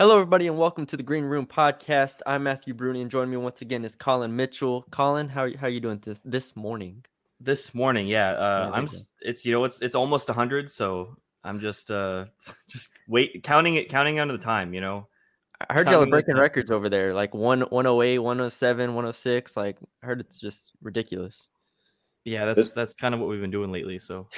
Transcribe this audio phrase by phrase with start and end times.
[0.00, 2.20] Hello, everybody, and welcome to the Green Room Podcast.
[2.24, 4.86] I'm Matthew Bruni, and joining me once again is Colin Mitchell.
[4.90, 7.04] Colin, how how are you doing th- this morning?
[7.38, 8.88] This morning, yeah, uh, I'm.
[9.20, 12.24] It's you know, it's it's almost hundred, so I'm just uh
[12.66, 14.72] just wait counting it, counting down to the time.
[14.72, 15.06] You know,
[15.68, 19.54] I heard y'all are breaking records over there, like one 108, 107, 106.
[19.54, 21.48] Like I heard it's just ridiculous.
[22.24, 23.98] Yeah, that's that's kind of what we've been doing lately.
[23.98, 24.28] So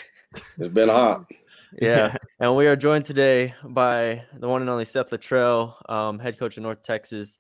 [0.59, 1.25] it's been hot.
[1.81, 2.17] Yeah.
[2.43, 6.57] And we are joined today by the one and only Seth Littrell, um, head coach
[6.57, 7.39] of North Texas.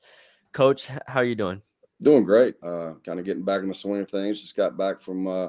[0.52, 1.60] Coach, how are you doing?
[2.00, 2.54] Doing great.
[2.62, 4.40] Uh, kind of getting back in the swing of things.
[4.40, 5.48] Just got back from, uh,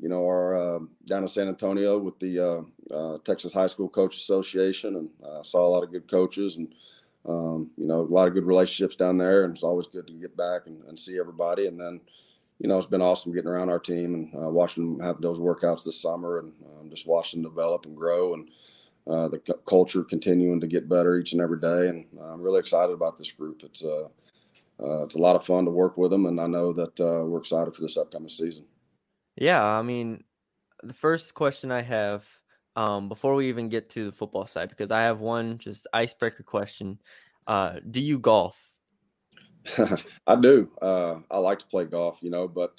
[0.00, 2.62] you know, our uh, down in San Antonio with the uh,
[2.94, 6.74] uh, Texas High School Coach Association, and uh, saw a lot of good coaches and,
[7.28, 9.44] um, you know, a lot of good relationships down there.
[9.44, 11.66] And it's always good to get back and, and see everybody.
[11.66, 12.00] And then,
[12.58, 15.84] you know, it's been awesome getting around our team and watching them have those workouts
[15.84, 18.48] this summer and um, just watching them develop and grow and
[19.06, 21.88] uh, the c- culture continuing to get better each and every day.
[21.88, 23.62] And I'm really excited about this group.
[23.62, 24.08] It's uh,
[24.82, 27.24] uh, it's a lot of fun to work with them, and I know that uh,
[27.24, 28.64] we're excited for this upcoming season.
[29.36, 30.24] Yeah, I mean,
[30.82, 32.26] the first question I have
[32.76, 36.42] um, before we even get to the football side, because I have one just icebreaker
[36.42, 36.98] question:
[37.46, 38.70] uh, Do you golf?
[40.26, 40.70] I do.
[40.82, 42.74] Uh, I like to play golf, you know, but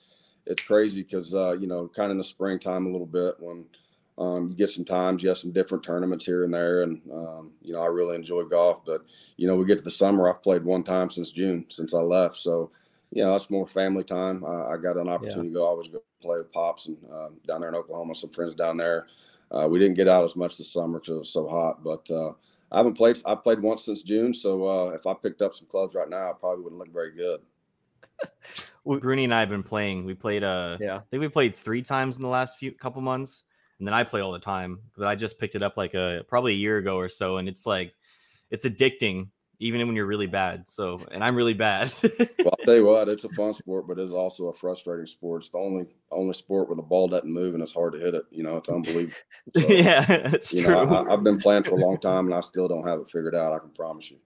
[0.45, 3.65] it's crazy because uh, you know, kind of in the springtime a little bit when
[4.17, 7.51] um, you get some times, you have some different tournaments here and there, and um,
[7.61, 8.85] you know, I really enjoy golf.
[8.85, 9.05] But
[9.37, 11.99] you know, we get to the summer, I've played one time since June, since I
[11.99, 12.71] left, so
[13.11, 14.43] you know, that's more family time.
[14.45, 15.53] I, I got an opportunity yeah.
[15.53, 15.71] to go.
[15.71, 18.77] I was go play with pops and um, down there in Oklahoma, some friends down
[18.77, 19.07] there.
[19.51, 22.09] Uh, we didn't get out as much this summer because it was so hot, but
[22.09, 22.31] uh,
[22.71, 23.17] I haven't played.
[23.25, 26.29] I've played once since June, so uh, if I picked up some clubs right now,
[26.29, 27.41] I probably wouldn't look very good.
[28.85, 30.05] Bruni and I have been playing.
[30.05, 30.43] We played.
[30.43, 33.43] Uh, yeah, I think we played three times in the last few couple months,
[33.79, 34.79] and then I play all the time.
[34.97, 37.47] But I just picked it up like a probably a year ago or so, and
[37.47, 37.93] it's like
[38.51, 40.67] it's addicting even when you're really bad.
[40.67, 41.91] So, and I'm really bad.
[42.03, 42.27] well,
[42.59, 45.43] I'll tell you what, it's a fun sport, but it's also a frustrating sport.
[45.43, 48.13] It's the only only sport where the ball doesn't move and it's hard to hit
[48.13, 48.23] it.
[48.31, 49.15] You know, it's unbelievable.
[49.55, 50.73] So, yeah, you true.
[50.73, 53.09] know, I, have been playing for a long time and I still don't have it
[53.09, 53.53] figured out.
[53.53, 54.17] I can promise you.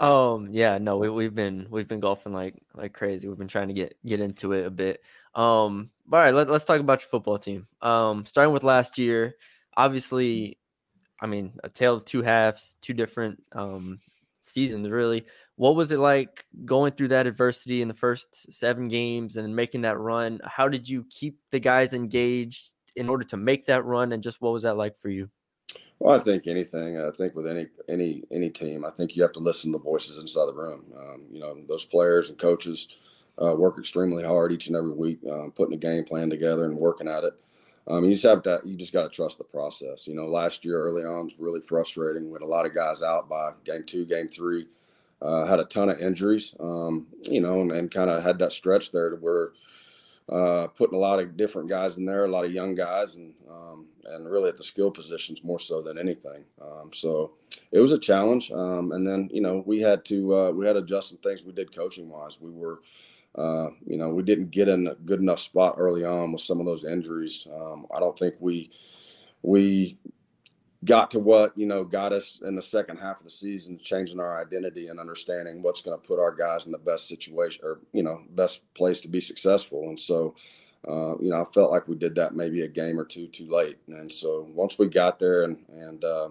[0.00, 3.28] Um, yeah, no, we, we've been we've been golfing like like crazy.
[3.28, 5.02] We've been trying to get get into it a bit.
[5.34, 7.66] Um, all right, let, let's talk about your football team.
[7.82, 9.34] Um, starting with last year,
[9.76, 10.58] obviously,
[11.20, 14.00] I mean, a tale of two halves, two different um
[14.40, 15.26] seasons really.
[15.56, 19.82] What was it like going through that adversity in the first seven games and making
[19.82, 20.40] that run?
[20.44, 24.12] How did you keep the guys engaged in order to make that run?
[24.12, 25.28] And just what was that like for you?
[26.00, 27.00] Well, I think anything.
[27.00, 29.84] I think with any any any team, I think you have to listen to the
[29.84, 30.84] voices inside the room.
[30.96, 32.88] Um, you know, those players and coaches
[33.42, 36.76] uh, work extremely hard each and every week, um, putting a game plan together and
[36.76, 37.34] working at it.
[37.88, 40.06] Um, you just have to, you just got to trust the process.
[40.06, 42.30] You know, last year early on was really frustrating.
[42.30, 44.66] Had a lot of guys out by game two, game three.
[45.20, 48.52] Uh, had a ton of injuries, um, you know, and, and kind of had that
[48.52, 49.50] stretch there to where
[50.28, 53.32] uh, putting a lot of different guys in there, a lot of young guys, and
[53.50, 56.44] um, and really at the skill positions more so than anything.
[56.60, 57.32] Um, so
[57.72, 58.50] it was a challenge.
[58.52, 61.44] Um, and then you know we had to uh, we had to adjust some things
[61.44, 62.40] we did coaching wise.
[62.40, 62.80] We were
[63.34, 66.58] uh, you know, we didn't get in a good enough spot early on with some
[66.58, 67.46] of those injuries.
[67.54, 68.70] Um, I don't think we
[69.42, 69.96] we
[70.84, 74.20] got to what you know got us in the second half of the season, changing
[74.20, 77.80] our identity and understanding what's going to put our guys in the best situation or
[77.92, 79.88] you know best place to be successful.
[79.88, 80.34] And so,
[80.88, 83.48] uh, you know, I felt like we did that maybe a game or two too
[83.48, 83.78] late.
[83.88, 86.28] And so once we got there and and uh,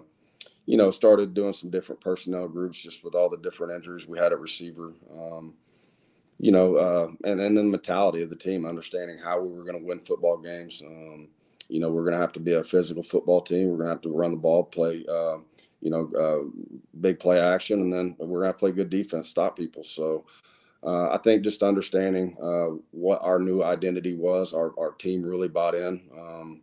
[0.66, 4.18] you know started doing some different personnel groups just with all the different injuries we
[4.18, 4.94] had at receiver.
[5.12, 5.54] Um,
[6.40, 9.64] you know, uh, and and then the mentality of the team, understanding how we were
[9.64, 10.82] going to win football games.
[10.86, 11.28] Um,
[11.68, 13.68] you know, we're going to have to be a physical football team.
[13.68, 15.38] We're going to have to run the ball, play, uh,
[15.80, 19.56] you know, uh, big play action, and then we're going to play good defense, stop
[19.56, 19.84] people.
[19.84, 20.24] So.
[20.80, 25.48] Uh, I think just understanding uh, what our new identity was, our, our team really
[25.48, 26.00] bought in.
[26.16, 26.60] Um,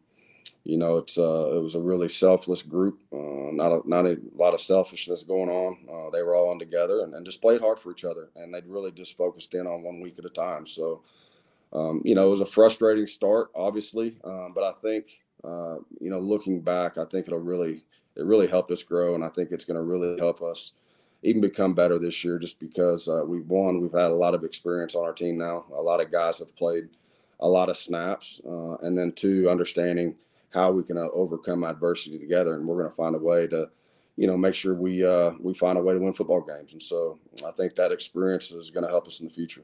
[0.63, 4.17] you know, it's uh, it was a really selfless group, uh, not a, not a
[4.33, 6.11] lot of selfishness going on.
[6.13, 8.66] They were all on together and, and just played hard for each other, and they'd
[8.66, 10.66] really just focused in on one week at a time.
[10.66, 11.03] So,
[11.75, 15.07] um, you know, it was a frustrating start, obviously, um, but I think
[15.45, 17.83] uh, you know, looking back, I think it'll really
[18.16, 20.72] it really helped us grow, and I think it's going to really help us
[21.22, 23.81] even become better this year, just because uh, we've won.
[23.81, 25.66] We've had a lot of experience on our team now.
[25.73, 26.89] A lot of guys have played
[27.41, 30.16] a lot of snaps, uh, and then two, understanding
[30.51, 33.69] how we can uh, overcome adversity together, and we're going to find a way to,
[34.16, 36.73] you know, make sure we uh, we find a way to win football games.
[36.73, 39.63] And so I think that experience is going to help us in the future.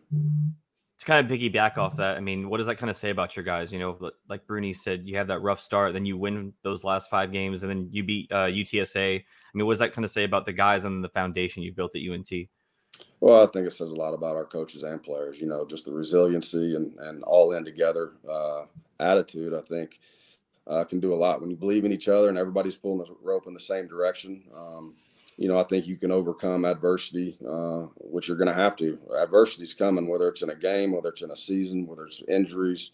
[1.01, 3.35] To kind of piggyback off that, I mean, what does that kind of say about
[3.35, 3.73] your guys?
[3.73, 7.09] You know, like Bruni said, you have that rough start, then you win those last
[7.09, 9.19] five games, and then you beat uh, UTSA.
[9.19, 9.23] I
[9.55, 11.95] mean, what does that kind of say about the guys and the foundation you've built
[11.95, 12.29] at UNT?
[13.19, 15.41] Well, I think it says a lot about our coaches and players.
[15.41, 18.65] You know, just the resiliency and and all in together uh,
[18.99, 19.55] attitude.
[19.55, 19.99] I think
[20.67, 23.15] uh, can do a lot when you believe in each other and everybody's pulling the
[23.23, 24.43] rope in the same direction.
[24.55, 24.95] Um,
[25.37, 28.99] you know, I think you can overcome adversity, uh, which you're going to have to.
[29.17, 32.91] Adversity's coming, whether it's in a game, whether it's in a season, whether it's injuries,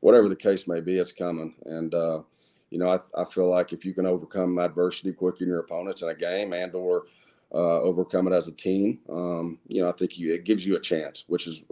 [0.00, 1.54] whatever the case may be, it's coming.
[1.66, 2.22] And uh,
[2.70, 6.02] you know, I, I feel like if you can overcome adversity quicker than your opponents
[6.02, 7.04] in a game and or
[7.52, 10.76] uh, overcome it as a team, um, you know, I think you it gives you
[10.76, 11.62] a chance, which is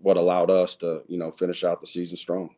[0.00, 2.54] what allowed us to you know finish out the season strong.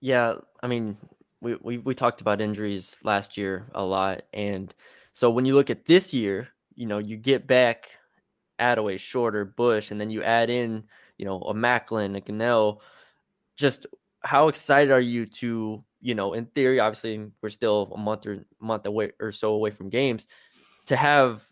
[0.00, 0.96] Yeah, I mean,
[1.42, 4.74] we we we talked about injuries last year a lot, and
[5.12, 7.90] so when you look at this year, you know, you get back
[8.58, 10.84] Adaway, Shorter, Bush, and then you add in,
[11.18, 12.80] you know, a Macklin, a Gunnell.
[13.56, 13.86] Just
[14.22, 18.44] how excited are you to, you know, in theory, obviously we're still a month or
[18.60, 20.26] month away or so away from games,
[20.86, 21.42] to have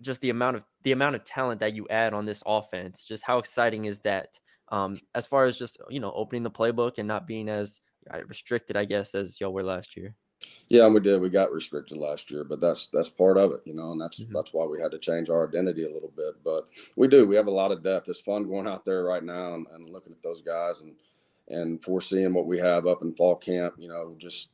[0.00, 3.04] just the amount of the amount of talent that you add on this offense.
[3.04, 4.38] Just how exciting is that?
[4.68, 7.80] Um, as far as just you know opening the playbook and not being as
[8.12, 10.14] uh, restricted, I guess, as y'all were last year.
[10.68, 11.20] Yeah, and we did.
[11.20, 14.22] We got restricted last year, but that's that's part of it, you know, and that's
[14.22, 14.32] mm-hmm.
[14.32, 16.34] that's why we had to change our identity a little bit.
[16.44, 17.26] But we do.
[17.26, 18.08] We have a lot of depth.
[18.08, 20.94] It's fun going out there right now and, and looking at those guys and
[21.48, 23.74] and foreseeing what we have up in fall camp.
[23.78, 24.50] You know, just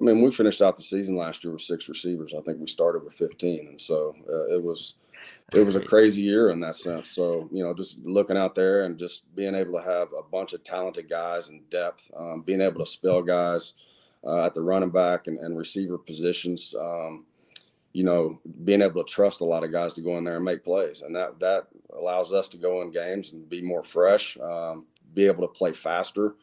[0.00, 2.32] I mean, we finished out the season last year with six receivers.
[2.32, 4.94] I think we started with 15, and so uh, it was
[5.52, 7.10] it was a crazy year in that sense.
[7.10, 10.54] So you know, just looking out there and just being able to have a bunch
[10.54, 13.74] of talented guys and depth, um, being able to spell guys
[14.24, 16.74] uh, at the running back and, and receiver positions.
[16.78, 17.24] Um,
[17.92, 20.44] you know, being able to trust a lot of guys to go in there and
[20.44, 24.38] make plays, and that that allows us to go in games and be more fresh,
[24.38, 26.36] um, be able to play faster.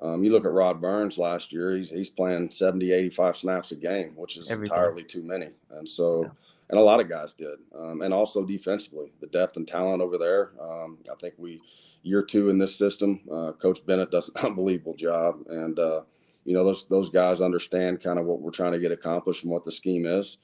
[0.00, 3.76] Um, you look at Rod Burns last year; he's he's playing 70, 85 snaps a
[3.76, 4.76] game, which is Everything.
[4.76, 5.50] entirely too many.
[5.70, 6.30] And so, yeah.
[6.70, 10.18] and a lot of guys did, um, and also defensively, the depth and talent over
[10.18, 10.52] there.
[10.60, 11.60] Um, I think we
[12.04, 16.02] year two in this system, uh, Coach Bennett does an unbelievable job, and uh,
[16.44, 19.52] you know those those guys understand kind of what we're trying to get accomplished and
[19.52, 20.38] what the scheme is,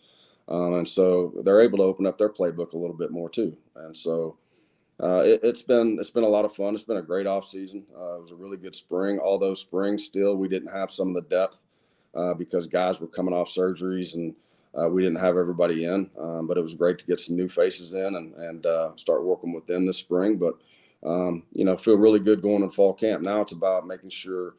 [0.49, 3.57] um, and so they're able to open up their playbook a little bit more too.
[3.77, 4.37] And so
[5.03, 6.75] uh, it, has been it's been a lot of fun.
[6.75, 7.85] It's been a great off season.
[7.97, 9.19] Uh, it was a really good spring.
[9.19, 11.65] Although spring still we didn't have some of the depth
[12.15, 14.35] uh, because guys were coming off surgeries and.
[14.79, 17.49] Uh, we didn't have everybody in, um, but it was great to get some new
[17.49, 20.37] faces in and, and uh, start working with them this spring.
[20.37, 20.57] But
[21.03, 23.23] um, you know, feel really good going in fall camp.
[23.23, 24.55] Now it's about making sure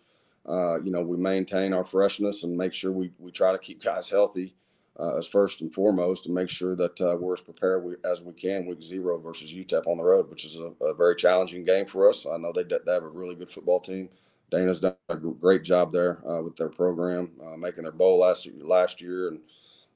[0.49, 3.83] uh, you know, we maintain our freshness and make sure we, we try to keep
[3.83, 4.55] guys healthy
[4.99, 8.33] uh, as first and foremost and make sure that uh, we're as prepared as we
[8.33, 11.85] can week zero versus UTEP on the road, which is a, a very challenging game
[11.85, 12.25] for us.
[12.25, 14.09] I know they, they have a really good football team.
[14.51, 18.49] Dana's done a great job there uh, with their program, uh, making their bowl last
[18.61, 19.39] last year and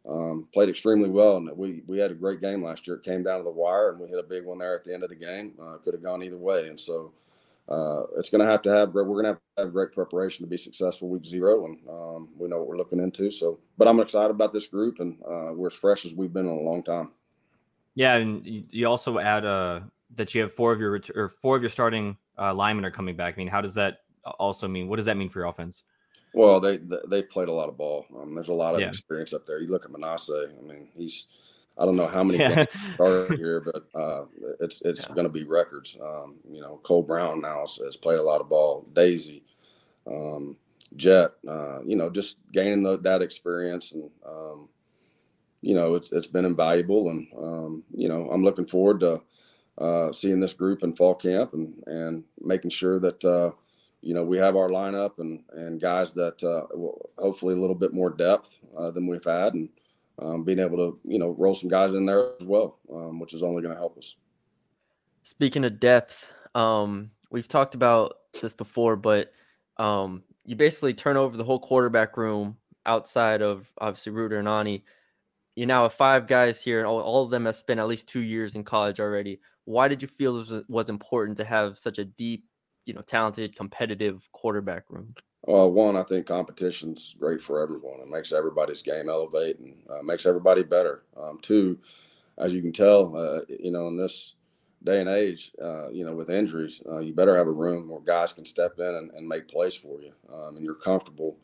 [0.08, 1.38] um, played extremely well.
[1.38, 2.98] And we we had a great game last year.
[2.98, 4.94] It came down to the wire, and we hit a big one there at the
[4.94, 5.54] end of the game.
[5.84, 7.12] Could have gone either way, and so
[7.70, 10.46] uh, it's going to have to have we're going to have to have great preparation
[10.46, 13.32] to be successful week zero, and um, we know what we're looking into.
[13.32, 16.46] So, but I'm excited about this group, and uh, we're as fresh as we've been
[16.46, 17.12] in a long time.
[17.96, 19.82] Yeah, and you also add uh,
[20.16, 23.16] that you have four of your or four of your starting uh, linemen are coming
[23.16, 23.36] back.
[23.36, 24.00] I mean, how does that
[24.40, 24.90] also mean?
[24.90, 25.84] What does that mean for your offense?
[26.34, 28.06] Well, they they've played a lot of ball.
[28.20, 28.88] Um, there's a lot of yeah.
[28.88, 29.60] experience up there.
[29.60, 30.50] You look at Manase.
[30.50, 31.28] I mean, he's
[31.78, 32.66] I don't know how many yeah.
[32.94, 34.26] started here, but uh,
[34.60, 35.16] it's it's yeah.
[35.16, 35.98] going to be records.
[36.02, 38.86] Um, you know, Cole Brown now has, has, played a lot of ball.
[38.94, 39.44] Daisy,
[40.06, 40.56] um,
[40.96, 44.70] Jet, uh, you know, just gaining the, that experience, and um,
[45.62, 47.10] you know, it's it's been invaluable.
[47.10, 49.22] And um, you know, I'm looking forward to
[49.78, 53.52] uh, seeing this group in fall camp and and making sure that uh,
[54.02, 56.68] you know we have our lineup and and guys that uh,
[57.20, 59.70] hopefully a little bit more depth uh, than we've had and
[60.20, 63.34] um, being able to you know roll some guys in there as well, um, which
[63.34, 64.16] is only going to help us.
[65.24, 69.32] Speaking of depth, um, we've talked about this before, but
[69.78, 74.82] um, you basically turn over the whole quarterback room outside of obviously Ruder and Aune.
[75.56, 78.08] You now have five guys here, and all, all of them have spent at least
[78.08, 79.40] two years in college already.
[79.66, 82.46] Why did you feel it was, was important to have such a deep,
[82.86, 85.14] you know, talented, competitive quarterback room?
[85.46, 88.00] Well, one, I think competition's great for everyone.
[88.00, 91.04] It makes everybody's game elevate and uh, makes everybody better.
[91.18, 91.80] Um, two,
[92.38, 94.36] as you can tell, uh, you know, in this
[94.84, 98.00] day and age, uh, you know, with injuries, uh, you better have a room where
[98.00, 101.38] guys can step in and, and make plays for you, um, and you're comfortable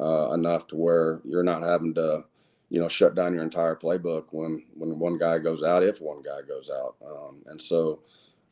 [0.00, 2.24] uh, enough to where you're not having to,
[2.70, 6.22] you know, shut down your entire playbook when when one guy goes out, if one
[6.22, 8.00] guy goes out, um, and so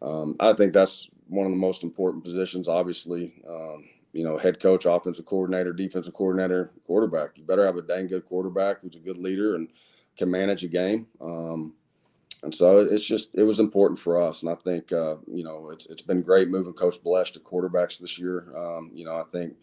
[0.02, 2.68] um, I think that's one of the most important positions.
[2.68, 7.30] Obviously, um, you know, head coach, offensive coordinator, defensive coordinator, quarterback.
[7.36, 9.68] You better have a dang good quarterback who's a good leader and
[10.16, 11.06] can manage a game.
[11.20, 11.74] Um,
[12.42, 15.70] and so it's just it was important for us, and I think uh, you know
[15.70, 18.46] it's it's been great moving Coach Bloesch to quarterbacks this year.
[18.56, 19.56] Um, you know, I think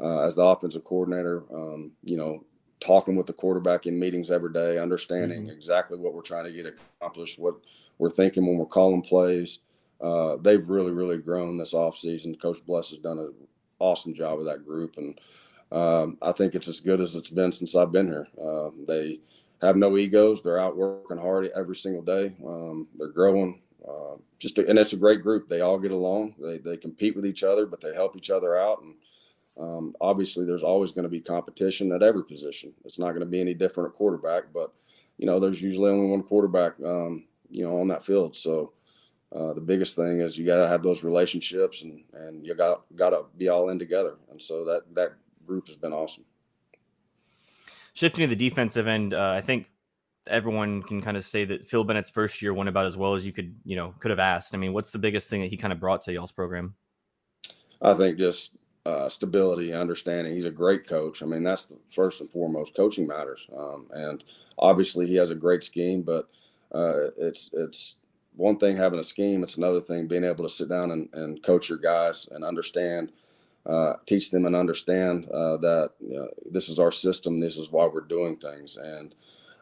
[0.00, 2.44] uh, as the offensive coordinator, um, you know,
[2.80, 5.50] talking with the quarterback in meetings every day, understanding mm-hmm.
[5.50, 6.66] exactly what we're trying to get
[7.00, 7.54] accomplished, what
[7.98, 9.60] we're thinking when we're calling plays.
[10.00, 12.40] Uh, they've really, really grown this offseason.
[12.40, 13.34] Coach Bloesch has done an
[13.78, 15.18] awesome job with that group, and
[15.70, 18.28] um, I think it's as good as it's been since I've been here.
[18.40, 19.20] Uh, they
[19.60, 20.42] have no egos.
[20.42, 22.34] They're out working hard every single day.
[22.46, 23.60] Um, they're growing.
[23.86, 25.48] Uh, just a, and it's a great group.
[25.48, 26.34] They all get along.
[26.38, 28.82] They they compete with each other, but they help each other out.
[28.82, 28.94] And
[29.58, 32.72] um, obviously, there's always going to be competition at every position.
[32.84, 34.72] It's not going to be any different at quarterback, but
[35.18, 38.36] you know, there's usually only one quarterback, um, you know, on that field.
[38.36, 38.72] So
[39.34, 42.82] uh, the biggest thing is you got to have those relationships, and and you got
[42.96, 44.16] got to be all in together.
[44.30, 45.14] And so that that
[45.46, 46.24] group has been awesome
[47.98, 49.66] shifting to the defensive end, uh, I think
[50.28, 53.26] everyone can kind of say that Phil Bennett's first year went about as well as
[53.26, 54.54] you could, you know, could have asked.
[54.54, 56.74] I mean, what's the biggest thing that he kind of brought to y'all's program?
[57.82, 58.56] I think just
[58.86, 60.32] uh, stability, understanding.
[60.32, 61.24] He's a great coach.
[61.24, 62.76] I mean, that's the first and foremost.
[62.76, 64.22] Coaching matters, um, and
[64.58, 66.02] obviously he has a great scheme.
[66.02, 66.28] But
[66.72, 67.96] uh, it's it's
[68.38, 69.42] one thing having a scheme.
[69.42, 73.12] It's another thing being able to sit down and, and coach your guys and understand
[73.66, 77.38] uh, teach them and understand uh, that you know, this is our system.
[77.38, 78.76] This is why we're doing things.
[78.76, 79.14] And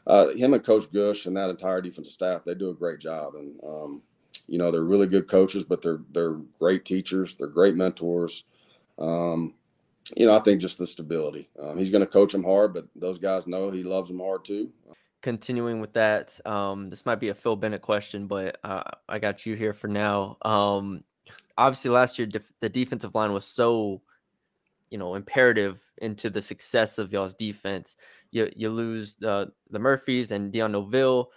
[0.06, 3.34] uh, him and Coach Gush and that entire defensive staff, they do a great job.
[3.34, 4.02] And um,
[4.46, 7.34] you know, they're really good coaches, but they're they're great teachers.
[7.34, 8.44] They're great mentors.
[8.98, 9.54] Um,
[10.16, 11.48] you know, I think just the stability.
[11.60, 14.44] Um, he's going to coach them hard, but those guys know he loves them hard
[14.44, 14.70] too.
[15.26, 19.44] Continuing with that, um, this might be a Phil Bennett question, but uh, I got
[19.44, 20.36] you here for now.
[20.42, 21.02] Um,
[21.58, 24.02] obviously last year def- the defensive line was so
[24.88, 27.96] you know imperative into the success of y'all's defense.
[28.30, 31.32] You you lose the the Murphys and Dion Novil.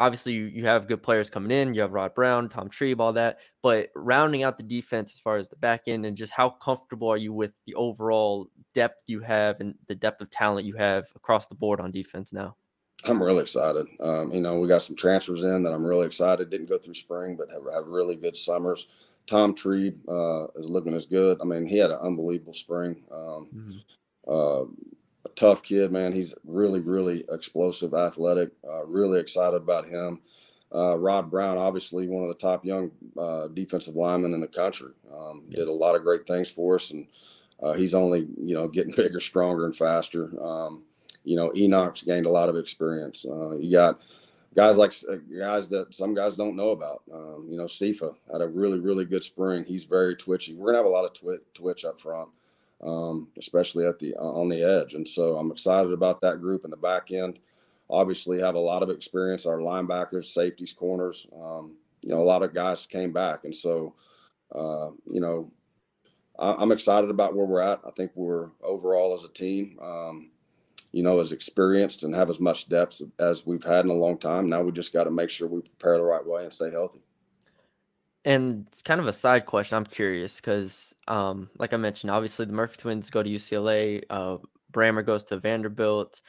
[0.00, 1.74] Obviously, you, you have good players coming in.
[1.74, 3.40] You have Rod Brown, Tom Trebe, all that.
[3.60, 7.08] But rounding out the defense as far as the back end and just how comfortable
[7.08, 11.04] are you with the overall depth you have and the depth of talent you have
[11.14, 12.56] across the board on defense now?
[13.06, 13.86] I'm really excited.
[14.00, 16.50] Um, you know, we got some transfers in that I'm really excited.
[16.50, 18.88] Didn't go through spring, but have, have really good summers.
[19.26, 21.38] Tom Tree uh, is looking as good.
[21.40, 23.02] I mean, he had an unbelievable spring.
[23.10, 24.30] Um, mm-hmm.
[24.30, 24.64] uh,
[25.24, 26.12] a tough kid, man.
[26.12, 28.52] He's really, really explosive, athletic.
[28.66, 30.20] Uh, really excited about him.
[30.74, 34.92] Uh, Rod Brown, obviously one of the top young uh, defensive linemen in the country,
[35.14, 37.06] um, did a lot of great things for us, and
[37.62, 40.30] uh, he's only you know getting bigger, stronger, and faster.
[40.42, 40.82] Um,
[41.24, 43.24] you know, Enoch's gained a lot of experience.
[43.24, 44.00] you got
[44.54, 47.02] guys like uh, guys that some guys don't know about.
[47.12, 49.64] Um, you know, Sifa had a really, really good spring.
[49.64, 50.54] He's very twitchy.
[50.54, 52.28] We're gonna have a lot of twitch, twitch up front,
[52.82, 54.94] um, especially at the uh, on the edge.
[54.94, 57.38] And so I'm excited about that group in the back end.
[57.90, 59.46] Obviously, have a lot of experience.
[59.46, 61.26] Our linebackers, safeties, corners.
[61.34, 63.94] Um, you know, a lot of guys came back, and so
[64.54, 65.50] uh, you know,
[66.38, 67.80] I, am excited about where we're at.
[67.86, 69.78] I think we're overall as a team.
[69.82, 70.30] Um,
[70.94, 74.16] you know, as experienced and have as much depth as we've had in a long
[74.16, 74.48] time.
[74.48, 77.00] Now we just got to make sure we prepare the right way and stay healthy.
[78.24, 79.76] And it's kind of a side question.
[79.76, 84.04] I'm curious because, um, like I mentioned, obviously the Murphy twins go to UCLA.
[84.08, 84.36] Uh,
[84.72, 86.20] Brammer goes to Vanderbilt.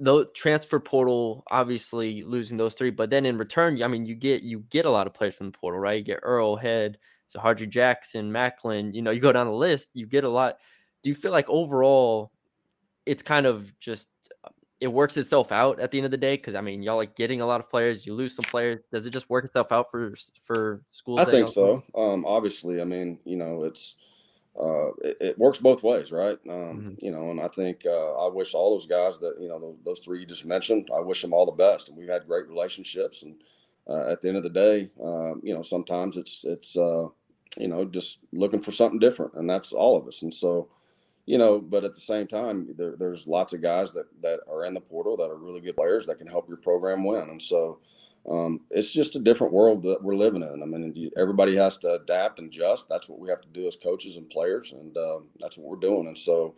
[0.00, 4.42] The transfer portal, obviously losing those three, but then in return, I mean, you get
[4.42, 5.98] you get a lot of players from the portal, right?
[5.98, 8.94] You get Earl Head, so Hardy Jackson, Macklin.
[8.94, 10.56] You know, you go down the list, you get a lot.
[11.04, 12.31] Do you feel like overall
[13.06, 14.08] it's kind of just
[14.80, 17.14] it works itself out at the end of the day because I mean y'all like
[17.14, 18.80] getting a lot of players, you lose some players.
[18.92, 21.20] Does it just work itself out for for schools?
[21.20, 21.82] I think so.
[21.94, 23.96] Um, obviously, I mean you know it's
[24.60, 26.38] uh, it, it, works both ways, right?
[26.48, 26.94] Um, mm-hmm.
[26.98, 29.76] You know, and I think uh, I wish all those guys that you know those,
[29.84, 32.48] those, three you just mentioned, I wish them all the best, and we've had great
[32.48, 33.22] relationships.
[33.22, 33.36] And
[33.88, 37.08] uh, at the end of the day, um, you know, sometimes it's it's uh,
[37.56, 40.20] you know just looking for something different, and that's all of us.
[40.20, 40.68] And so
[41.26, 44.64] you know, but at the same time, there, there's lots of guys that that are
[44.64, 47.40] in the portal that are really good players that can help your program win, and
[47.40, 47.78] so
[48.28, 50.62] um, it's just a different world that we're living in.
[50.62, 52.88] I mean, everybody has to adapt and adjust.
[52.88, 55.88] That's what we have to do as coaches and players, and uh, that's what we're
[55.88, 56.06] doing.
[56.06, 56.54] And so,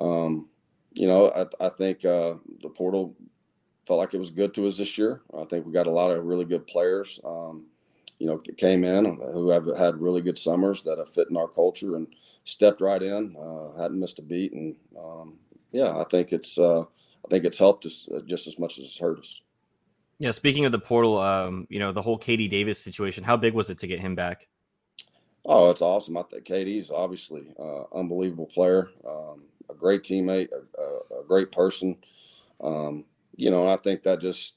[0.00, 0.48] um,
[0.94, 3.14] you know, I, I think uh, the portal
[3.86, 5.20] felt like it was good to us this year.
[5.38, 7.20] I think we got a lot of really good players.
[7.22, 7.66] Um,
[8.18, 11.48] you know, came in who have had really good summers that have fit in our
[11.48, 12.06] culture and
[12.44, 15.34] stepped right in, uh, hadn't missed a beat, and um,
[15.72, 18.86] yeah, I think it's uh, I think it's helped us uh, just as much as
[18.86, 19.40] it's hurt us.
[20.18, 23.54] Yeah, speaking of the portal, um, you know, the whole KD Davis situation, how big
[23.54, 24.46] was it to get him back?
[25.44, 26.16] Oh, it's awesome.
[26.16, 31.52] I think KD's obviously uh, unbelievable player, um, a great teammate, a, a, a great
[31.52, 31.96] person.
[32.62, 33.04] Um,
[33.36, 34.54] you know, I think that just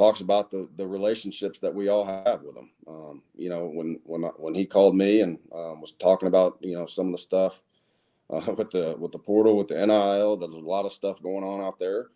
[0.00, 2.70] talks about the the relationships that we all have with him.
[2.88, 6.74] Um, you know, when when when he called me and um, was talking about you
[6.74, 7.62] know some of the stuff
[8.30, 11.44] uh, with the with the portal with the NIL, there's a lot of stuff going
[11.44, 12.06] on out there.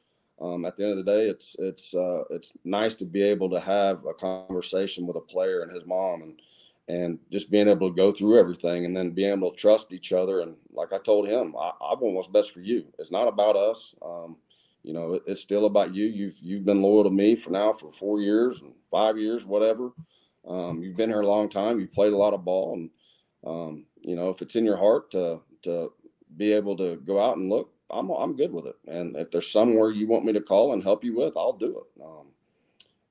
[0.40, 3.50] Um, at the end of the day, it's it's uh, it's nice to be able
[3.50, 6.40] to have a conversation with a player and his mom and
[6.88, 10.12] and just being able to go through everything and then being able to trust each
[10.12, 10.40] other.
[10.40, 12.86] And like I told him, I, I want what's best for you.
[12.98, 13.94] It's not about us.
[14.02, 14.36] Um,
[14.84, 16.04] you know, it, it's still about you.
[16.04, 19.90] You've you've been loyal to me for now for four years and five years, whatever.
[20.46, 21.80] Um, you've been here a long time.
[21.80, 22.90] You've played a lot of ball, and
[23.44, 25.92] um, you know, if it's in your heart to to
[26.36, 28.76] be able to go out and look, I'm I'm good with it.
[28.86, 31.78] And if there's somewhere you want me to call and help you with, I'll do
[31.78, 32.02] it.
[32.02, 32.26] Um,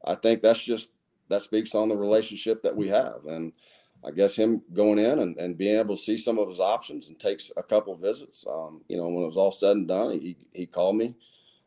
[0.06, 0.92] I think that's just
[1.30, 3.26] that speaks on the relationship that we have.
[3.28, 3.52] And
[4.06, 7.08] I guess him going in and, and being able to see some of his options
[7.08, 8.46] and takes a couple visits.
[8.46, 11.16] Um, you know, when it was all said and done, he, he called me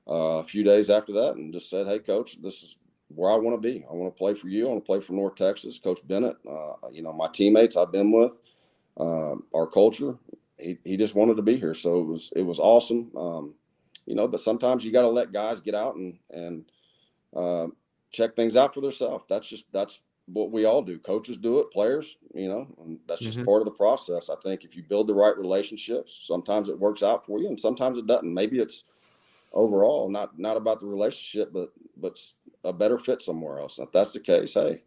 [0.09, 2.77] uh, a few days after that and just said, Hey coach, this is
[3.09, 3.85] where I want to be.
[3.89, 4.67] I want to play for you.
[4.67, 6.37] I want to play for North Texas, coach Bennett.
[6.49, 8.39] Uh, you know, my teammates I've been with,
[8.99, 10.17] uh, our culture,
[10.59, 11.75] he, he just wanted to be here.
[11.75, 13.11] So it was, it was awesome.
[13.17, 13.55] Um,
[14.07, 16.65] you know, but sometimes you got to let guys get out and, and,
[17.35, 17.67] uh,
[18.13, 19.25] check things out for themselves.
[19.29, 20.99] That's just that's what we all do.
[20.99, 23.47] Coaches do it, players, you know, and that's just mm-hmm.
[23.47, 24.31] part of the process.
[24.31, 27.61] I think if you build the right relationships, sometimes it works out for you, and
[27.61, 28.33] sometimes it doesn't.
[28.33, 28.85] Maybe it's
[29.57, 32.19] overall not not about the relationship, but but
[32.65, 33.79] a better fit somewhere else.
[33.79, 34.83] And if that's the case, hey,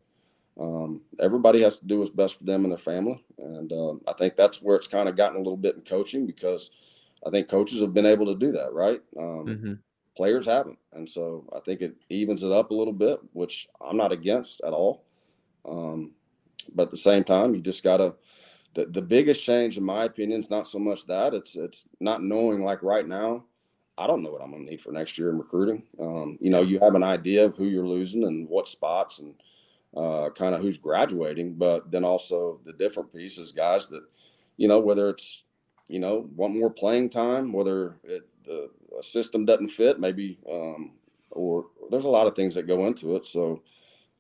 [0.59, 4.13] um, everybody has to do what's best for them and their family, and um, I
[4.13, 6.71] think that's where it's kind of gotten a little bit in coaching because
[7.25, 9.01] I think coaches have been able to do that, right?
[9.17, 9.73] Um, mm-hmm
[10.19, 10.77] players haven't.
[10.91, 14.59] And so I think it evens it up a little bit, which I'm not against
[14.67, 15.05] at all.
[15.65, 16.11] Um,
[16.75, 18.15] but at the same time, you just got to.
[18.73, 22.21] The, the biggest change, in my opinion, is not so much that it's it's not
[22.21, 23.45] knowing like right now.
[23.99, 25.83] I don't know what I'm going to need for next year in recruiting.
[25.99, 29.35] Um, you know, you have an idea of who you're losing and what spots and
[29.95, 34.03] uh, kind of who's graduating, but then also the different pieces, guys that,
[34.55, 35.43] you know, whether it's,
[35.89, 38.69] you know, want more playing time, whether it, the
[39.01, 40.91] system doesn't fit, maybe, um,
[41.31, 43.27] or there's a lot of things that go into it.
[43.27, 43.63] So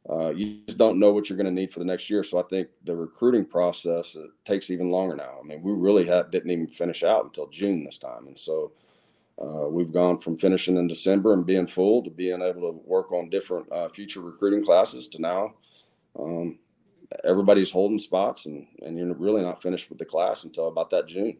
[0.09, 2.23] uh, you just don't know what you're going to need for the next year.
[2.23, 5.37] So I think the recruiting process takes even longer now.
[5.41, 8.73] I mean, we really didn't even finish out until June this time, and so
[9.41, 13.11] uh, we've gone from finishing in December and being full to being able to work
[13.11, 15.53] on different uh, future recruiting classes to now.
[16.19, 16.59] Um,
[17.23, 21.07] everybody's holding spots, and and you're really not finished with the class until about that
[21.07, 21.37] June.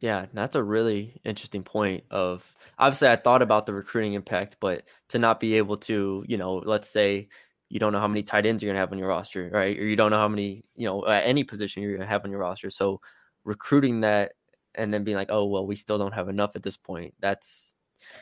[0.00, 4.82] Yeah, that's a really interesting point of obviously I thought about the recruiting impact, but
[5.08, 7.28] to not be able to, you know, let's say
[7.68, 9.78] you don't know how many tight ends you're gonna have on your roster, right?
[9.78, 12.30] Or you don't know how many, you know, at any position you're gonna have on
[12.30, 12.70] your roster.
[12.70, 13.00] So
[13.44, 14.32] recruiting that
[14.74, 17.14] and then being like, oh well, we still don't have enough at this point.
[17.20, 17.74] That's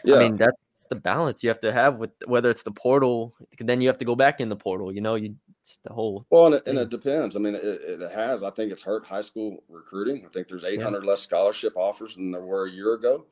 [0.05, 0.17] yeah.
[0.17, 3.81] I mean, that's the balance you have to have with whether it's the portal, then
[3.81, 6.27] you have to go back in the portal, you know, you it's the whole.
[6.31, 7.37] Well, and it, and it depends.
[7.37, 8.43] I mean, it, it, has.
[8.43, 10.25] I think it's hurt high school recruiting.
[10.27, 11.09] I think there's 800 yeah.
[11.09, 13.25] less scholarship offers than there were a year ago,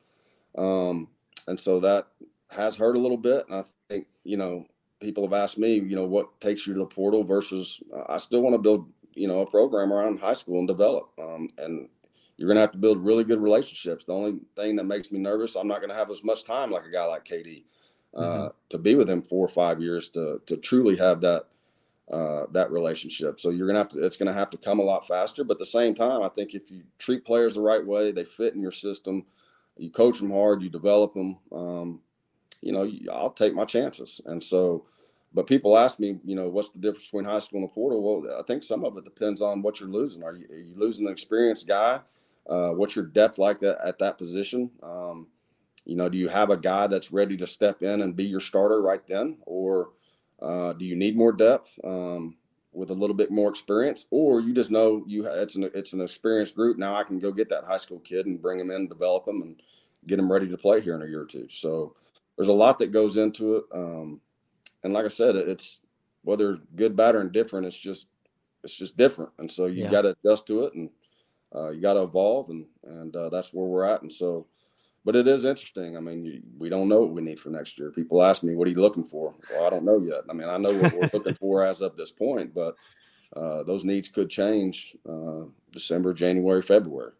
[0.56, 1.08] um,
[1.48, 2.06] and so that
[2.50, 3.46] has hurt a little bit.
[3.48, 4.64] And I think you know
[5.00, 8.18] people have asked me, you know, what takes you to the portal versus uh, I
[8.18, 11.10] still want to build you know a program around high school and develop.
[11.18, 11.88] Um, and
[12.40, 14.06] you're going to have to build really good relationships.
[14.06, 16.70] The only thing that makes me nervous, I'm not going to have as much time
[16.70, 17.64] like a guy like KD
[18.16, 18.46] uh, mm-hmm.
[18.70, 21.48] to be with him four or five years to to truly have that
[22.10, 23.38] uh, that relationship.
[23.38, 24.02] So you're gonna have to.
[24.02, 25.44] It's gonna have to come a lot faster.
[25.44, 28.24] But at the same time, I think if you treat players the right way, they
[28.24, 29.26] fit in your system.
[29.76, 30.62] You coach them hard.
[30.62, 31.36] You develop them.
[31.52, 32.00] Um,
[32.62, 34.20] you know, I'll take my chances.
[34.24, 34.86] And so,
[35.34, 38.22] but people ask me, you know, what's the difference between high school and the portal?
[38.22, 40.22] Well, I think some of it depends on what you're losing.
[40.22, 42.00] Are you, are you losing an experienced guy?
[42.50, 44.70] Uh, what's your depth like that at that position?
[44.82, 45.28] Um,
[45.84, 48.40] you know, do you have a guy that's ready to step in and be your
[48.40, 49.90] starter right then, or
[50.42, 52.36] uh, do you need more depth um,
[52.72, 56.00] with a little bit more experience, or you just know you it's an it's an
[56.00, 56.76] experienced group?
[56.76, 59.42] Now I can go get that high school kid and bring him in, develop him,
[59.42, 59.62] and
[60.06, 61.46] get him ready to play here in a year or two.
[61.48, 61.94] So
[62.36, 64.20] there's a lot that goes into it, um,
[64.82, 65.80] and like I said, it's
[66.22, 67.66] whether good, bad, or indifferent.
[67.66, 68.08] It's just
[68.64, 69.90] it's just different, and so you yeah.
[69.90, 70.90] got to adjust to it, and
[71.54, 74.46] uh, you got to evolve, and and uh, that's where we're at, and so
[75.04, 75.96] but it is interesting.
[75.96, 77.90] I mean, we don't know what we need for next year.
[77.90, 80.22] People ask me, "What are you looking for?" Well, I don't know yet.
[80.28, 82.74] I mean, I know what we're looking for as of this point, but
[83.34, 87.12] uh, those needs could change uh, December, January, February.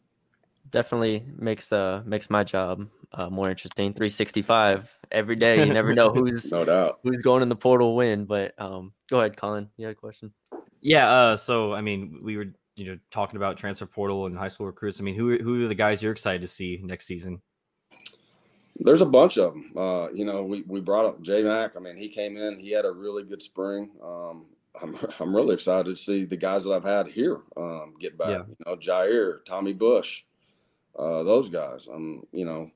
[0.71, 3.93] definitely makes uh makes my job uh, more interesting.
[3.93, 5.65] 365 every day.
[5.67, 8.25] You never know who's no doubt who's going in the portal win.
[8.25, 9.69] But um, go ahead, Colin.
[9.77, 10.33] You had a question?
[10.81, 11.11] Yeah.
[11.11, 14.65] Uh, so I mean, we were you know talking about transfer portal and high school
[14.65, 15.01] recruits.
[15.01, 17.43] I mean, who who are the guys you're excited to see next season?
[18.77, 19.77] There's a bunch of them.
[19.77, 21.77] Uh, you know, we, we brought up J Mac.
[21.77, 22.59] I mean, he came in.
[22.59, 23.91] He had a really good spring.
[24.03, 24.47] Um,
[24.83, 28.31] I'm I'm really excited to see the guys that I've had here um, get back.
[28.31, 28.45] Yeah.
[28.49, 30.23] You know, Jair, Tommy Bush,
[30.99, 31.87] uh, those guys.
[31.87, 32.71] I'm you know,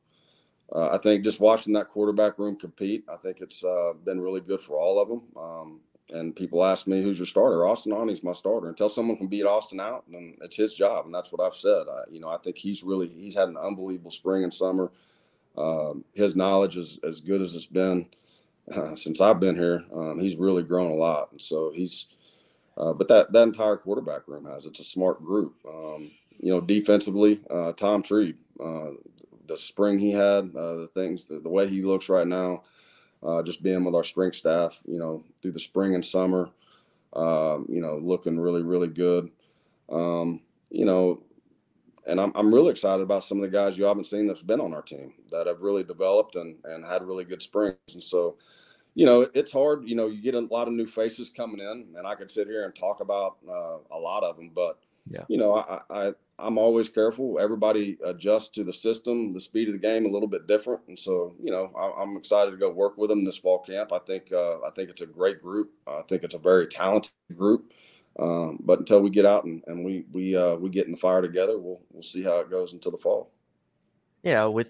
[0.71, 4.43] uh, I think just watching that quarterback room compete, I think it's uh, been really
[4.43, 5.23] good for all of them.
[5.35, 5.81] Um,
[6.13, 8.69] and people ask me, "Who's your starter?" Austin Aune's my starter.
[8.69, 11.87] Until someone can beat Austin out, then it's his job, and that's what I've said.
[11.89, 14.91] I, you know, I think he's really he's had an unbelievable spring and summer.
[15.57, 18.07] Um, his knowledge is as good as it's been
[18.75, 19.85] uh, since I've been here.
[19.93, 22.07] Um, he's really grown a lot, and so he's.
[22.77, 25.55] Uh, but that that entire quarterback room has it's a smart group.
[25.67, 28.91] Um, you know, defensively, uh, Tom Tree, uh,
[29.47, 32.63] the spring he had, uh, the things, the, the, way he looks right now,
[33.25, 36.51] uh, just being with our strength staff, you know, through the spring and summer,
[37.15, 39.31] um, you know, looking really really good.
[39.91, 41.23] Um, you know,
[42.07, 44.61] and I'm, I'm really excited about some of the guys you haven't seen that's been
[44.61, 47.79] on our team that have really developed and, and had really good springs.
[47.93, 48.37] And so,
[48.95, 49.89] you know, it's hard.
[49.89, 52.47] You know, you get a lot of new faces coming in, and I could sit
[52.47, 56.13] here and talk about uh, a lot of them, but yeah, you know, I, I
[56.39, 57.39] I'm always careful.
[57.39, 60.99] Everybody adjusts to the system, the speed of the game, a little bit different, and
[60.99, 63.93] so you know, I, am excited to go work with them this fall camp.
[63.93, 65.71] I think uh, I think it's a great group.
[65.87, 67.73] I think it's a very talented group.
[68.19, 70.99] Um, but until we get out and, and we we uh, we get in the
[70.99, 73.31] fire together, we'll we'll see how it goes until the fall.
[74.23, 74.69] Yeah, with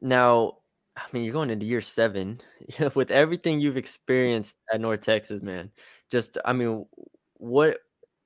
[0.00, 0.58] now,
[0.96, 2.40] I mean, you're going into year seven
[2.94, 5.70] with everything you've experienced at North Texas, man.
[6.10, 6.86] Just, I mean,
[7.34, 7.78] what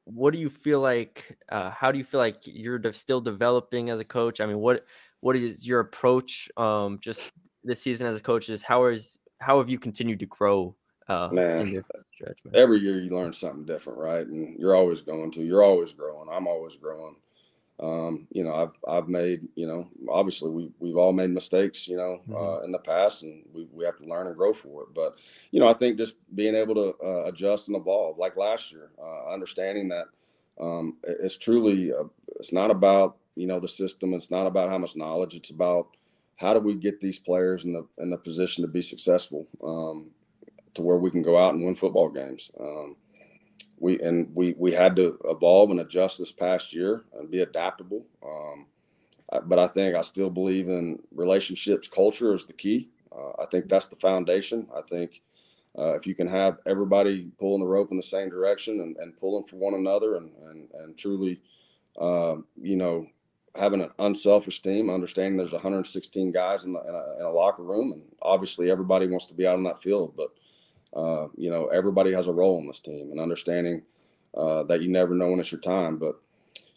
[0.08, 1.36] what do you feel like?
[1.50, 4.40] Uh, how do you feel like you're de- still developing as a coach?
[4.40, 4.84] I mean, what
[5.20, 6.48] what is your approach?
[6.56, 7.30] Um, just
[7.62, 10.74] this season as a coach is how is how have you continued to grow
[11.08, 11.82] uh, man,
[12.14, 14.26] stretch, man, every year you learn something different, right?
[14.26, 15.42] And you're always going to.
[15.42, 16.28] You're always growing.
[16.30, 17.16] I'm always growing.
[17.80, 21.96] Um, you know, I've I've made, you know, obviously we we've all made mistakes, you
[21.96, 22.34] know, mm-hmm.
[22.34, 24.88] uh, in the past, and we we have to learn and grow for it.
[24.94, 25.16] But
[25.52, 28.90] you know, I think just being able to uh, adjust and evolve, like last year,
[29.00, 30.06] uh, understanding that
[30.60, 32.04] um, it's truly uh,
[32.40, 34.12] it's not about you know the system.
[34.12, 35.34] It's not about how much knowledge.
[35.34, 35.96] It's about
[36.36, 39.46] how do we get these players in the in the position to be successful.
[39.62, 40.10] Um,
[40.74, 42.52] to where we can go out and win football games.
[42.58, 42.96] Um,
[43.80, 48.04] we and we we had to evolve and adjust this past year and be adaptable.
[48.24, 48.66] Um,
[49.44, 51.88] but I think I still believe in relationships.
[51.88, 52.88] Culture is the key.
[53.12, 54.66] Uh, I think that's the foundation.
[54.74, 55.22] I think
[55.78, 59.16] uh, if you can have everybody pulling the rope in the same direction and, and
[59.16, 61.40] pulling for one another and and, and truly,
[62.00, 63.06] uh, you know,
[63.54, 67.62] having an unselfish team, understanding there's 116 guys in, the, in, a, in a locker
[67.62, 70.30] room, and obviously everybody wants to be out on that field, but
[70.94, 73.82] uh, you know, everybody has a role in this team and understanding
[74.36, 75.98] uh, that you never know when it's your time.
[75.98, 76.16] But,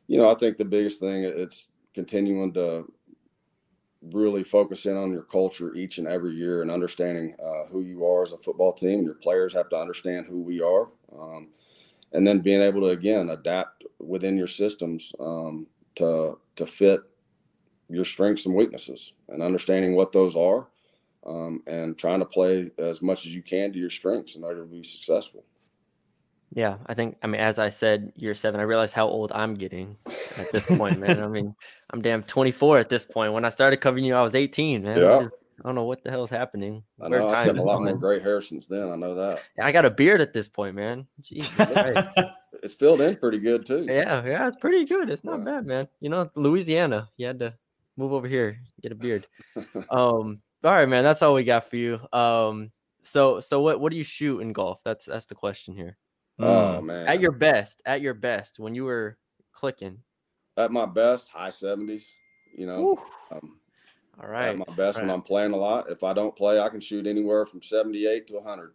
[0.07, 2.91] you know, I think the biggest thing it's continuing to
[4.11, 8.05] really focus in on your culture each and every year and understanding uh, who you
[8.05, 9.03] are as a football team.
[9.03, 10.89] Your players have to understand who we are.
[11.17, 11.49] Um,
[12.13, 17.01] and then being able to, again, adapt within your systems um, to, to fit
[17.89, 20.67] your strengths and weaknesses and understanding what those are
[21.25, 24.61] um, and trying to play as much as you can to your strengths in order
[24.61, 25.43] to be successful.
[26.53, 29.53] Yeah, I think I mean as I said, year seven, I realize how old I'm
[29.53, 29.95] getting
[30.37, 31.23] at this point, man.
[31.23, 31.55] I mean,
[31.91, 33.31] I'm damn 24 at this point.
[33.31, 34.97] When I started covering you, I was 18, man.
[34.97, 35.15] Yeah.
[35.15, 36.83] I, just, I don't know what the hell's happening.
[37.01, 38.91] I know I've got a lot more gray hair since then.
[38.91, 39.41] I know that.
[39.61, 41.07] I got a beard at this point, man.
[41.21, 41.53] Jesus
[42.63, 43.85] it's filled in pretty good too.
[43.87, 45.09] Yeah, yeah, it's pretty good.
[45.09, 45.45] It's not yeah.
[45.45, 45.87] bad, man.
[45.99, 47.53] You know, Louisiana, you had to
[47.97, 49.25] move over here, get a beard.
[49.89, 51.03] um, all right, man.
[51.03, 51.99] That's all we got for you.
[52.13, 52.71] Um,
[53.03, 54.81] so so what what do you shoot in golf?
[54.83, 55.97] That's that's the question here.
[56.39, 56.85] Oh hmm.
[56.85, 57.07] man.
[57.07, 59.17] At your best, at your best, when you were
[59.51, 59.99] clicking.
[60.57, 62.11] At my best, high seventies.
[62.55, 62.99] You know.
[63.31, 63.57] Um,
[64.21, 64.49] all right.
[64.49, 65.89] At my best when I'm playing a lot.
[65.89, 68.73] If I don't play, I can shoot anywhere from seventy eight to hundred.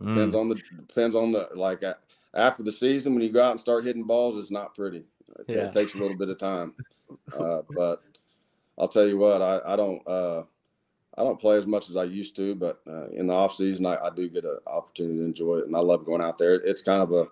[0.00, 0.14] Mm.
[0.14, 1.82] Depends on the depends on the like
[2.34, 5.04] after the season when you go out and start hitting balls, it's not pretty.
[5.38, 5.66] It, yeah.
[5.66, 6.74] it takes a little bit of time.
[7.38, 8.02] Uh, but
[8.76, 10.42] I'll tell you what, I, I don't uh,
[11.16, 13.86] I don't play as much as I used to, but uh, in the off season,
[13.86, 16.54] I, I, do get an opportunity to enjoy it, and I love going out there.
[16.54, 17.28] It's kind of a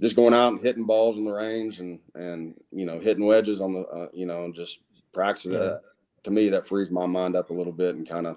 [0.00, 3.60] just going out and hitting balls in the range, and and you know hitting wedges
[3.60, 4.80] on the uh, you know and just
[5.12, 5.52] practicing.
[5.52, 5.78] Yeah.
[6.22, 8.36] to me, that frees my mind up a little bit and kind of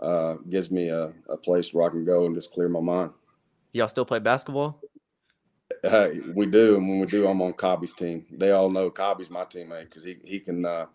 [0.00, 3.12] uh, gives me a, a place where I can go and just clear my mind.
[3.72, 4.80] Y'all still play basketball?
[5.84, 8.26] uh, we do, and when we do, I'm on Cobby's team.
[8.30, 10.64] They all know Cobby's my teammate because he he can.
[10.64, 10.86] Uh,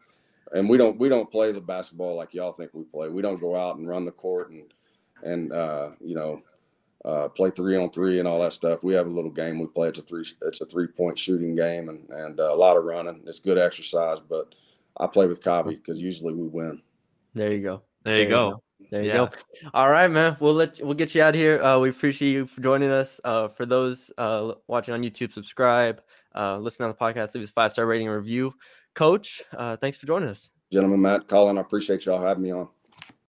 [0.53, 3.09] and we don't we don't play the basketball like y'all think we play.
[3.09, 4.63] We don't go out and run the court and
[5.23, 6.41] and uh, you know
[7.03, 8.83] uh, play three on three and all that stuff.
[8.83, 9.89] We have a little game we play.
[9.89, 12.83] It's a three it's a three point shooting game and and uh, a lot of
[12.83, 13.21] running.
[13.25, 14.53] It's good exercise, but
[14.97, 16.81] I play with Cobby because usually we win.
[17.33, 17.81] There you go.
[18.03, 18.51] There, there you go.
[18.51, 18.61] go.
[18.91, 19.17] There you yeah.
[19.17, 19.29] go.
[19.73, 20.37] All right, man.
[20.39, 21.61] We'll let we'll get you out here.
[21.61, 23.19] Uh, we appreciate you for joining us.
[23.23, 26.01] Uh, for those uh, watching on YouTube, subscribe.
[26.35, 27.33] Uh, listen on the podcast.
[27.33, 28.53] Leave us five star rating and review.
[28.95, 30.49] Coach, uh, thanks for joining us.
[30.71, 32.67] Gentlemen, Matt, Colin, I appreciate y'all having me on.